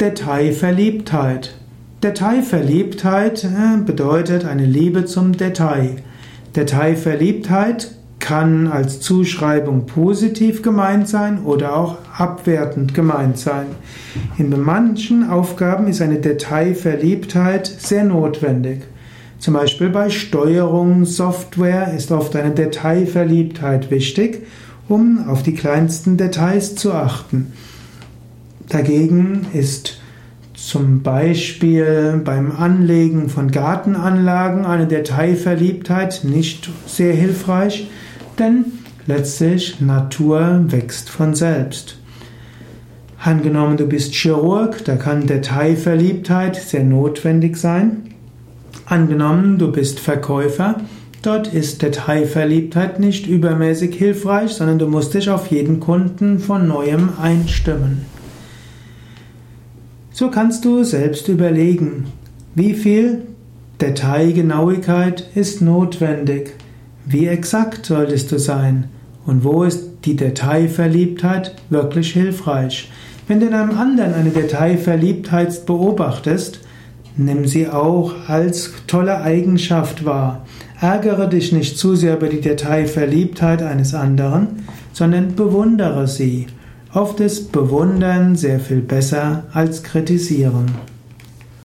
Detailverliebtheit. 0.00 1.52
Detailverliebtheit 2.02 3.44
äh, 3.44 3.82
bedeutet 3.84 4.46
eine 4.46 4.64
Liebe 4.64 5.04
zum 5.04 5.36
Detail. 5.36 5.96
Detailverliebtheit 6.56 7.90
kann 8.18 8.66
als 8.66 9.00
Zuschreibung 9.00 9.84
positiv 9.84 10.62
gemeint 10.62 11.06
sein 11.06 11.44
oder 11.44 11.76
auch 11.76 11.98
abwertend 12.16 12.94
gemeint 12.94 13.36
sein. 13.36 13.66
In 14.38 14.58
manchen 14.62 15.28
Aufgaben 15.28 15.86
ist 15.86 16.00
eine 16.00 16.18
Detailverliebtheit 16.18 17.66
sehr 17.66 18.04
notwendig. 18.04 18.84
Zum 19.38 19.52
Beispiel 19.52 19.90
bei 19.90 20.08
Steuerung, 20.08 21.04
Software 21.04 21.92
ist 21.94 22.10
oft 22.10 22.34
eine 22.36 22.52
Detailverliebtheit 22.52 23.90
wichtig, 23.90 24.46
um 24.88 25.28
auf 25.28 25.42
die 25.42 25.54
kleinsten 25.54 26.16
Details 26.16 26.74
zu 26.74 26.94
achten. 26.94 27.52
Dagegen 28.70 29.46
ist 29.52 30.00
zum 30.54 31.02
Beispiel 31.02 32.20
beim 32.24 32.52
Anlegen 32.52 33.28
von 33.28 33.50
Gartenanlagen 33.50 34.64
eine 34.64 34.86
Detailverliebtheit 34.86 36.22
nicht 36.22 36.70
sehr 36.86 37.12
hilfreich, 37.12 37.88
denn 38.38 38.66
letztlich 39.06 39.80
Natur 39.80 40.66
wächst 40.68 41.10
von 41.10 41.34
selbst. 41.34 41.98
Angenommen, 43.18 43.76
du 43.76 43.86
bist 43.86 44.14
Chirurg, 44.14 44.84
da 44.84 44.94
kann 44.94 45.26
Detailverliebtheit 45.26 46.54
sehr 46.54 46.84
notwendig 46.84 47.56
sein. 47.56 48.14
Angenommen, 48.86 49.58
du 49.58 49.72
bist 49.72 49.98
Verkäufer, 49.98 50.76
dort 51.22 51.52
ist 51.52 51.82
Detailverliebtheit 51.82 53.00
nicht 53.00 53.26
übermäßig 53.26 53.96
hilfreich, 53.96 54.52
sondern 54.52 54.78
du 54.78 54.86
musst 54.86 55.12
dich 55.14 55.28
auf 55.28 55.48
jeden 55.48 55.80
Kunden 55.80 56.38
von 56.38 56.68
neuem 56.68 57.08
einstimmen. 57.20 58.06
So 60.12 60.28
kannst 60.28 60.64
du 60.64 60.82
selbst 60.82 61.28
überlegen, 61.28 62.06
wie 62.54 62.74
viel 62.74 63.22
Detailgenauigkeit 63.80 65.30
ist 65.34 65.62
notwendig, 65.62 66.54
wie 67.06 67.26
exakt 67.28 67.86
solltest 67.86 68.32
du 68.32 68.38
sein 68.38 68.88
und 69.24 69.44
wo 69.44 69.62
ist 69.62 70.04
die 70.04 70.16
Detailverliebtheit 70.16 71.54
wirklich 71.70 72.12
hilfreich. 72.12 72.90
Wenn 73.28 73.40
du 73.40 73.46
in 73.46 73.54
einem 73.54 73.78
anderen 73.78 74.14
eine 74.14 74.30
Detailverliebtheit 74.30 75.64
beobachtest, 75.64 76.60
nimm 77.16 77.46
sie 77.46 77.68
auch 77.68 78.28
als 78.28 78.72
tolle 78.88 79.20
Eigenschaft 79.20 80.04
wahr. 80.04 80.44
Ärgere 80.80 81.28
dich 81.28 81.52
nicht 81.52 81.78
zu 81.78 81.94
sehr 81.94 82.16
über 82.16 82.28
die 82.28 82.40
Detailverliebtheit 82.40 83.62
eines 83.62 83.94
anderen, 83.94 84.64
sondern 84.92 85.36
bewundere 85.36 86.08
sie. 86.08 86.46
Oft 86.92 87.20
ist 87.20 87.52
Bewundern 87.52 88.34
sehr 88.34 88.58
viel 88.58 88.80
besser 88.80 89.44
als 89.52 89.84
Kritisieren. 89.84 90.66